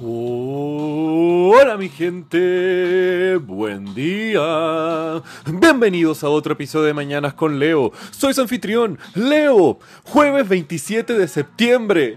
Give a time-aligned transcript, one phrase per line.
[0.00, 5.20] Hola mi gente, buen día.
[5.44, 7.90] Bienvenidos a otro episodio de Mañanas con Leo.
[8.12, 9.80] Soy su anfitrión, Leo.
[10.04, 12.14] Jueves 27 de septiembre.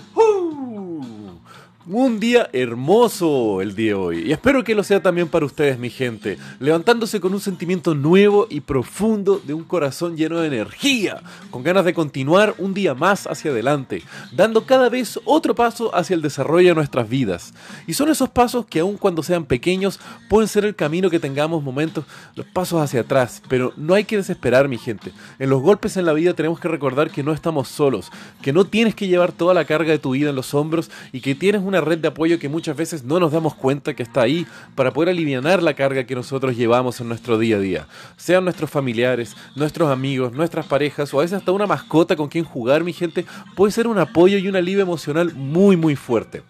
[1.88, 5.80] Un día hermoso el día de hoy y espero que lo sea también para ustedes
[5.80, 11.24] mi gente, levantándose con un sentimiento nuevo y profundo de un corazón lleno de energía,
[11.50, 16.14] con ganas de continuar un día más hacia adelante, dando cada vez otro paso hacia
[16.14, 17.52] el desarrollo de nuestras vidas.
[17.88, 21.64] Y son esos pasos que aun cuando sean pequeños pueden ser el camino que tengamos
[21.64, 22.06] momentos,
[22.36, 25.14] los pasos hacia atrás, pero no hay que desesperar mi gente.
[25.40, 28.12] En los golpes en la vida tenemos que recordar que no estamos solos,
[28.44, 31.22] que no tienes que llevar toda la carga de tu vida en los hombros y
[31.22, 34.22] que tienes una red de apoyo que muchas veces no nos damos cuenta que está
[34.22, 34.46] ahí
[34.76, 35.32] para poder aliviar
[35.64, 37.88] la carga que nosotros llevamos en nuestro día a día.
[38.18, 42.44] Sean nuestros familiares, nuestros amigos, nuestras parejas o a veces hasta una mascota con quien
[42.44, 43.26] jugar, mi gente,
[43.56, 46.44] puede ser un apoyo y un alivio emocional muy muy fuerte.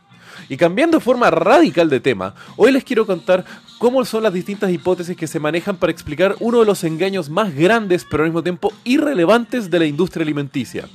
[0.50, 3.46] Y cambiando de forma radical de tema, hoy les quiero contar
[3.78, 7.54] cómo son las distintas hipótesis que se manejan para explicar uno de los engaños más
[7.56, 10.88] grandes pero al mismo tiempo irrelevantes de la industria alimenticia.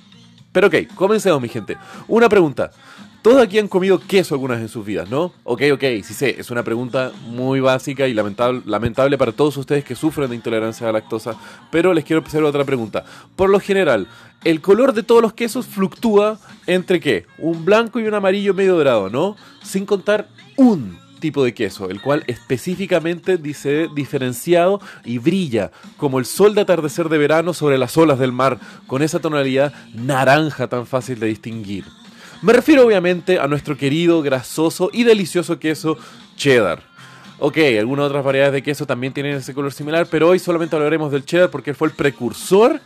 [0.53, 1.77] Pero ok, comencemos mi gente.
[2.09, 2.71] Una pregunta.
[3.27, 5.33] Todos aquí han comido queso algunas en sus vidas, ¿no?
[5.43, 9.83] Ok, ok, sí sé, es una pregunta muy básica y lamentable, lamentable para todos ustedes
[9.83, 11.35] que sufren de intolerancia a la lactosa,
[11.73, 13.05] pero les quiero hacer otra pregunta.
[13.35, 14.07] Por lo general,
[14.45, 16.39] el color de todos los quesos fluctúa
[16.69, 17.27] entre qué?
[17.39, 19.35] Un blanco y un amarillo medio dorado, ¿no?
[19.61, 26.27] Sin contar un tipo de queso, el cual específicamente dice diferenciado y brilla como el
[26.27, 30.87] sol de atardecer de verano sobre las olas del mar, con esa tonalidad naranja tan
[30.87, 31.87] fácil de distinguir.
[32.47, 35.99] Me refiero obviamente a nuestro querido, grasoso y delicioso queso
[36.37, 36.81] cheddar.
[37.41, 41.11] Ok, algunas otras variedades de queso también tienen ese color similar, pero hoy solamente hablaremos
[41.11, 42.81] del cheddar porque fue el precursor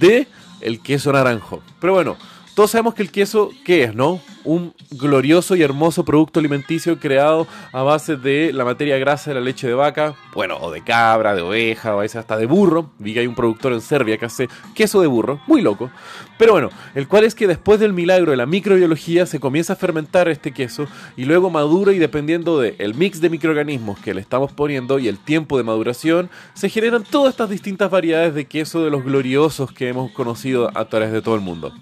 [0.00, 0.26] de
[0.60, 1.62] el queso naranjo.
[1.80, 2.16] Pero bueno,
[2.54, 4.20] todos sabemos que el queso, ¿qué es, no?
[4.44, 9.40] Un glorioso y hermoso producto alimenticio creado a base de la materia grasa de la
[9.40, 12.92] leche de vaca, bueno, o de cabra, de oveja, o a veces hasta de burro.
[12.98, 15.90] Vi que hay un productor en Serbia que hace queso de burro, muy loco.
[16.38, 19.76] Pero bueno, el cual es que después del milagro de la microbiología se comienza a
[19.76, 24.52] fermentar este queso y luego madura y dependiendo del mix de microorganismos que le estamos
[24.52, 28.90] poniendo y el tiempo de maduración, se generan todas estas distintas variedades de queso de
[28.90, 31.72] los gloriosos que hemos conocido a través de todo el mundo.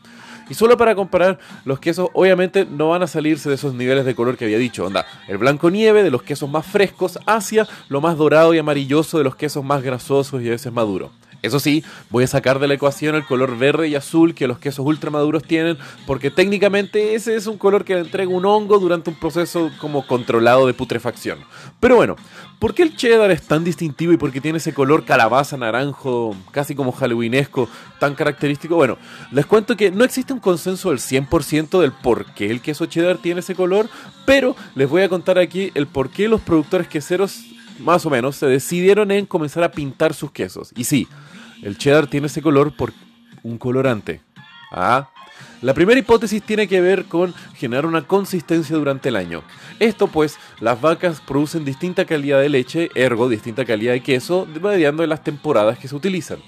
[0.48, 4.14] Y solo para comparar, los quesos obviamente no van a salirse de esos niveles de
[4.14, 4.84] color que había dicho.
[4.84, 9.18] Onda, el blanco nieve de los quesos más frescos hacia lo más dorado y amarilloso
[9.18, 11.10] de los quesos más grasosos y a veces maduros.
[11.42, 14.60] Eso sí, voy a sacar de la ecuación el color verde y azul que los
[14.60, 15.76] quesos ultramaduros tienen,
[16.06, 20.06] porque técnicamente ese es un color que le entrega un hongo durante un proceso como
[20.06, 21.40] controlado de putrefacción.
[21.80, 22.14] Pero bueno,
[22.60, 26.36] ¿por qué el cheddar es tan distintivo y por qué tiene ese color calabaza naranjo,
[26.52, 28.76] casi como halloweenesco, tan característico?
[28.76, 28.96] Bueno,
[29.32, 33.18] les cuento que no existe un consenso del 100% del por qué el queso cheddar
[33.18, 33.88] tiene ese color,
[34.26, 37.46] pero les voy a contar aquí el por qué los productores queseros
[37.82, 40.72] más o menos, se decidieron en comenzar a pintar sus quesos.
[40.76, 41.08] Y sí,
[41.62, 42.92] el cheddar tiene ese color por
[43.42, 44.20] un colorante.
[44.70, 45.08] Ah.
[45.60, 49.44] La primera hipótesis tiene que ver con generar una consistencia durante el año.
[49.78, 55.04] Esto pues, las vacas producen distinta calidad de leche, ergo distinta calidad de queso, variando
[55.04, 56.38] en las temporadas que se utilizan.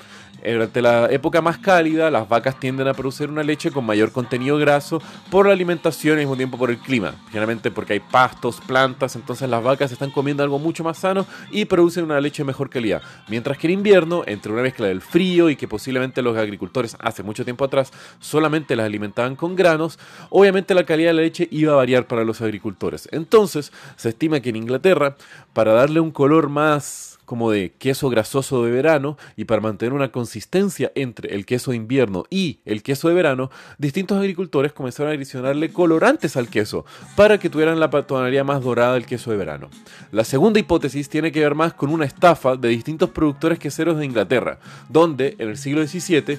[0.44, 4.58] Durante la época más cálida, las vacas tienden a producir una leche con mayor contenido
[4.58, 5.00] graso
[5.30, 7.14] por la alimentación y al mismo tiempo por el clima.
[7.28, 11.64] Generalmente porque hay pastos, plantas, entonces las vacas están comiendo algo mucho más sano y
[11.64, 13.00] producen una leche de mejor calidad.
[13.28, 17.22] Mientras que en invierno, entre una mezcla del frío y que posiblemente los agricultores hace
[17.22, 17.90] mucho tiempo atrás
[18.20, 22.24] solamente las alimentaban con granos, obviamente la calidad de la leche iba a variar para
[22.24, 23.08] los agricultores.
[23.12, 25.16] Entonces, se estima que en Inglaterra,
[25.54, 30.10] para darle un color más como de queso grasoso de verano y para mantener una
[30.10, 35.14] consistencia entre el queso de invierno y el queso de verano, distintos agricultores comenzaron a
[35.14, 36.84] adicionarle colorantes al queso
[37.16, 39.68] para que tuvieran la tonalidad más dorada del queso de verano.
[40.12, 44.04] La segunda hipótesis tiene que ver más con una estafa de distintos productores queseros de
[44.04, 44.58] Inglaterra,
[44.88, 46.38] donde en el siglo XVII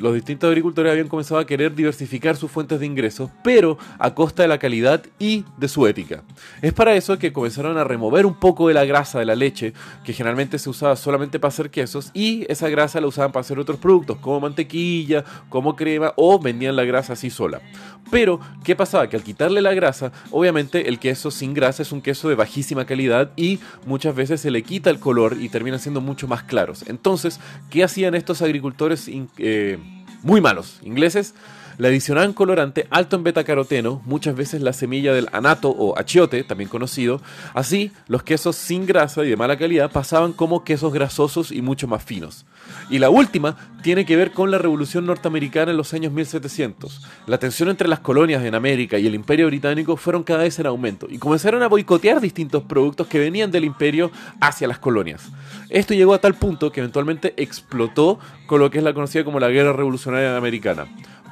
[0.00, 4.42] los distintos agricultores habían comenzado a querer diversificar sus fuentes de ingresos, pero a costa
[4.42, 6.22] de la calidad y de su ética.
[6.62, 9.72] Es para eso que comenzaron a remover un poco de la grasa de la leche
[10.04, 13.58] que generalmente se usaba solamente para hacer quesos y esa grasa la usaban para hacer
[13.58, 17.60] otros productos como mantequilla, como crema o vendían la grasa así sola.
[18.10, 19.06] Pero, ¿qué pasaba?
[19.06, 22.86] Que al quitarle la grasa, obviamente el queso sin grasa es un queso de bajísima
[22.86, 26.84] calidad y muchas veces se le quita el color y terminan siendo mucho más claros.
[26.86, 27.38] Entonces,
[27.68, 29.10] ¿qué hacían estos agricultores?
[29.36, 29.78] Eh,
[30.22, 31.34] muy malos ingleses,
[31.78, 36.70] le adicionaban colorante alto en betacaroteno, muchas veces la semilla del anato o achiote, también
[36.70, 37.20] conocido.
[37.54, 41.88] Así, los quesos sin grasa y de mala calidad pasaban como quesos grasosos y mucho
[41.88, 42.46] más finos.
[42.90, 47.02] Y la última tiene que ver con la Revolución Norteamericana en los años 1700.
[47.26, 50.66] La tensión entre las colonias en América y el Imperio Británico fueron cada vez en
[50.66, 54.10] aumento y comenzaron a boicotear distintos productos que venían del imperio
[54.40, 55.22] hacia las colonias.
[55.68, 59.40] Esto llegó a tal punto que eventualmente explotó con lo que es la conocida como
[59.40, 60.86] la Guerra Revolucionaria Americana.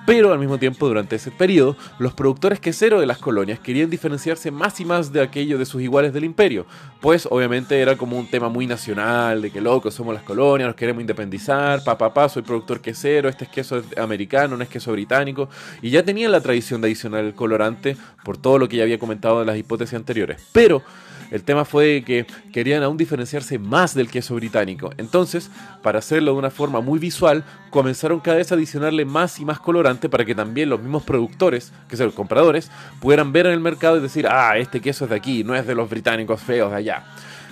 [0.05, 4.51] Pero al mismo tiempo, durante ese periodo, los productores queseros de las colonias querían diferenciarse
[4.51, 6.67] más y más de aquello de sus iguales del imperio,
[7.01, 10.77] pues obviamente era como un tema muy nacional, de que locos somos las colonias, nos
[10.77, 14.91] queremos independizar, pa pa pa, soy productor quesero, este es queso americano, no es queso
[14.91, 15.49] británico,
[15.81, 18.99] y ya tenían la tradición de adicionar el colorante por todo lo que ya había
[18.99, 20.43] comentado en las hipótesis anteriores.
[20.53, 20.83] Pero
[21.33, 24.91] el tema fue que querían aún diferenciarse más del queso británico.
[24.99, 25.51] Entonces,
[25.83, 29.59] para hacerlo de una forma muy visual, comenzaron cada vez a adicionarle más y más
[29.59, 32.71] colorante para que también los mismos productores, que son los compradores,
[33.01, 35.67] pudieran ver en el mercado y decir, ah, este queso es de aquí, no es
[35.67, 37.05] de los británicos feos de allá.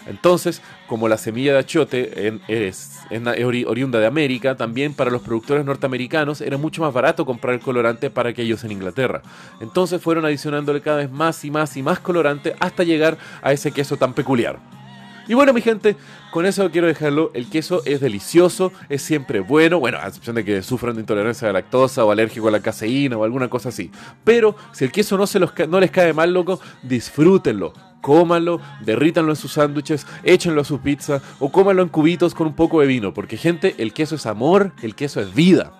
[0.07, 3.01] Entonces, como la semilla de achiote es,
[3.67, 8.11] oriunda de América, también para los productores norteamericanos era mucho más barato comprar el colorante
[8.11, 9.23] para que ellos en Inglaterra.
[9.61, 13.73] Entonces fueron adicionándole cada vez más y más y más colorante hasta llegar a ese
[13.73, 14.59] queso tan peculiar.
[15.29, 15.95] Y bueno, mi gente,
[16.33, 17.31] con eso quiero dejarlo.
[17.35, 19.79] El queso es delicioso, es siempre bueno.
[19.79, 22.61] Bueno, a excepción de que sufran de intolerancia a la lactosa o alérgico a la
[22.61, 23.93] caseína o alguna cosa así.
[24.25, 29.37] Pero si el queso no, se no les cae mal, loco, disfrútenlo cómanlo, derrítanlo en
[29.37, 33.15] sus sándwiches, échenlo a su pizza o cómanlo en cubitos con un poco de vino,
[33.15, 35.73] porque gente, el queso es amor, el queso es vida.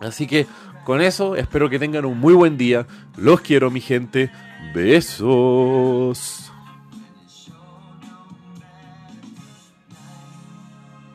[0.00, 0.46] Así que
[0.84, 2.86] con eso espero que tengan un muy buen día.
[3.16, 4.30] Los quiero mi gente.
[4.74, 6.47] Besos.